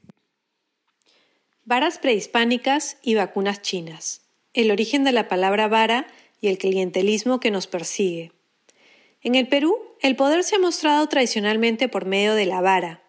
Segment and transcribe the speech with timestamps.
[1.65, 4.21] Varas prehispánicas y vacunas chinas.
[4.53, 6.07] El origen de la palabra vara
[6.39, 8.31] y el clientelismo que nos persigue.
[9.21, 13.03] En el Perú, el poder se ha mostrado tradicionalmente por medio de la vara.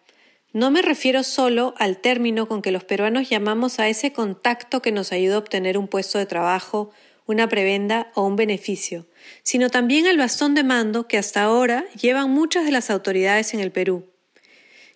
[0.53, 4.91] No me refiero solo al término con que los peruanos llamamos a ese contacto que
[4.91, 6.91] nos ayuda a obtener un puesto de trabajo,
[7.25, 9.07] una prebenda o un beneficio,
[9.43, 13.61] sino también al bastón de mando que hasta ahora llevan muchas de las autoridades en
[13.61, 14.09] el Perú,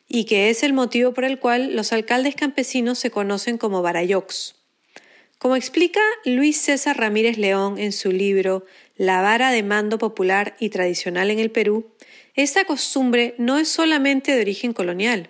[0.10, 4.56] y que es el motivo por el cual los alcaldes campesinos se conocen como barayocs.
[5.38, 8.66] Como explica Luis César Ramírez León en su libro
[8.98, 11.92] La vara de mando popular y tradicional en el Perú,
[12.34, 15.30] esta costumbre no es solamente de origen colonial.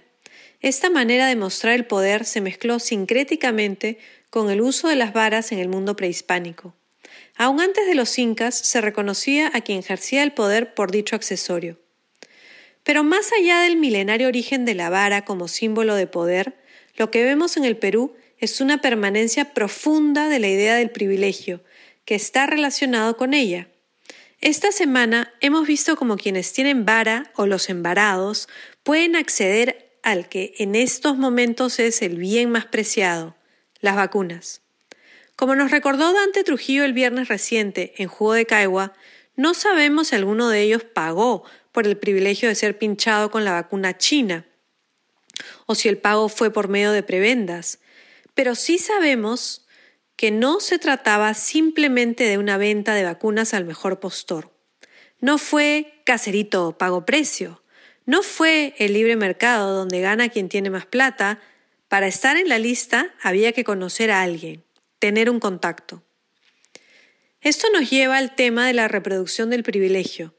[0.66, 4.00] Esta manera de mostrar el poder se mezcló sincréticamente
[4.32, 6.74] con el uso de las varas en el mundo prehispánico.
[7.38, 11.78] Aún antes de los incas se reconocía a quien ejercía el poder por dicho accesorio.
[12.82, 16.56] Pero más allá del milenario origen de la vara como símbolo de poder,
[16.96, 21.64] lo que vemos en el Perú es una permanencia profunda de la idea del privilegio,
[22.06, 23.68] que está relacionado con ella.
[24.42, 28.50] Esta semana hemos visto como quienes tienen vara o los embarados
[28.82, 33.36] pueden acceder al que en estos momentos es el bien más preciado,
[33.82, 34.62] las vacunas.
[35.36, 38.94] Como nos recordó Dante Trujillo el viernes reciente en Jugo de Caigua,
[39.36, 43.54] no sabemos si alguno de ellos pagó por el privilegio de ser pinchado con la
[43.54, 44.46] vacuna china,
[45.66, 47.80] o si el pago fue por medio de prebendas,
[48.36, 49.66] pero sí sabemos
[50.16, 54.52] que no se trataba simplemente de una venta de vacunas al mejor postor.
[55.20, 57.64] No fue caserito pago precio.
[58.06, 61.40] No fue el libre mercado donde gana quien tiene más plata.
[61.88, 64.64] Para estar en la lista había que conocer a alguien,
[65.00, 66.04] tener un contacto.
[67.42, 70.36] Esto nos lleva al tema de la reproducción del privilegio.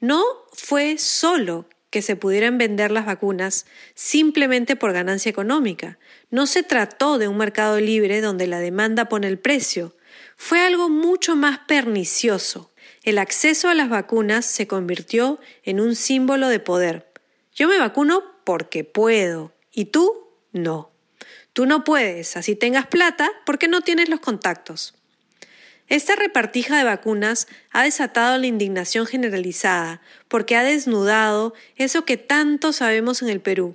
[0.00, 5.98] No fue solo que se pudieran vender las vacunas simplemente por ganancia económica.
[6.30, 9.96] No se trató de un mercado libre donde la demanda pone el precio.
[10.36, 12.70] Fue algo mucho más pernicioso.
[13.02, 17.07] El acceso a las vacunas se convirtió en un símbolo de poder.
[17.58, 20.92] Yo me vacuno porque puedo y tú no.
[21.52, 24.94] Tú no puedes, así tengas plata, porque no tienes los contactos.
[25.88, 32.72] Esta repartija de vacunas ha desatado la indignación generalizada porque ha desnudado eso que tanto
[32.72, 33.74] sabemos en el Perú,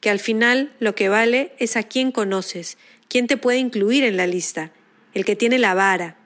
[0.00, 2.78] que al final lo que vale es a quién conoces,
[3.08, 4.72] quién te puede incluir en la lista,
[5.12, 6.16] el que tiene la vara.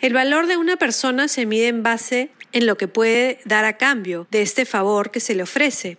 [0.00, 3.76] El valor de una persona se mide en base en lo que puede dar a
[3.76, 5.96] cambio de este favor que se le ofrece.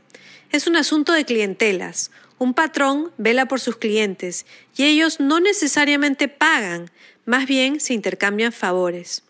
[0.55, 2.11] Es un asunto de clientelas.
[2.38, 4.45] Un patrón vela por sus clientes
[4.77, 6.89] y ellos no necesariamente pagan,
[7.25, 9.23] más bien se intercambian favores.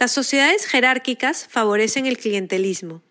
[0.00, 3.02] Las sociedades jerárquicas favorecen el clientelismo.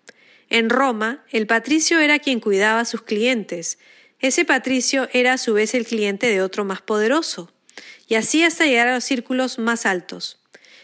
[0.50, 3.80] En Roma, el patricio era quien cuidaba a sus clientes.
[4.20, 7.54] Ese patricio era a su vez el cliente de otro más poderoso,
[8.10, 10.42] y así hasta llegar a los círculos más altos.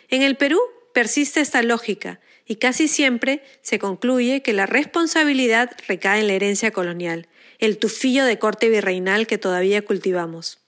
[0.08, 0.62] En el Perú
[0.94, 6.72] persiste esta lógica, y casi siempre se concluye que la responsabilidad recae en la herencia
[6.72, 7.28] colonial,
[7.60, 10.60] el tufillo de corte virreinal que todavía cultivamos.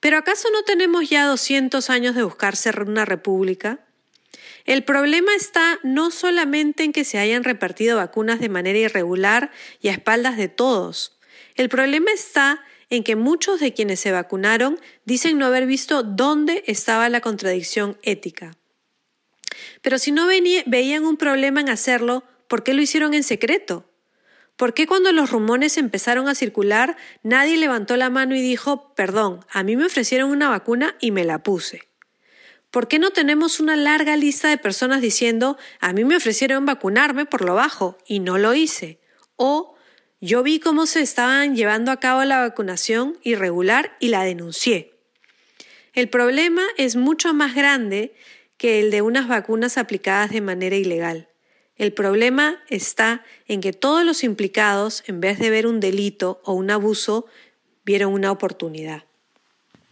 [0.00, 3.80] ¿Pero acaso no tenemos ya 200 años de buscar ser una república?
[4.66, 9.50] El problema está no solamente en que se hayan repartido vacunas de manera irregular
[9.80, 11.18] y a espaldas de todos.
[11.54, 16.62] El problema está en que muchos de quienes se vacunaron dicen no haber visto dónde
[16.66, 18.56] estaba la contradicción ética.
[19.82, 23.88] Pero si no veían un problema en hacerlo, ¿por qué lo hicieron en secreto?
[24.56, 29.44] ¿Por qué cuando los rumores empezaron a circular nadie levantó la mano y dijo, perdón,
[29.50, 31.82] a mí me ofrecieron una vacuna y me la puse?
[32.70, 37.26] ¿Por qué no tenemos una larga lista de personas diciendo, a mí me ofrecieron vacunarme
[37.26, 38.98] por lo bajo y no lo hice?
[39.36, 39.76] O
[40.20, 44.94] yo vi cómo se estaban llevando a cabo la vacunación irregular y la denuncié.
[45.92, 48.14] El problema es mucho más grande
[48.56, 51.28] que el de unas vacunas aplicadas de manera ilegal.
[51.76, 56.54] El problema está en que todos los implicados, en vez de ver un delito o
[56.54, 57.26] un abuso,
[57.84, 59.04] vieron una oportunidad.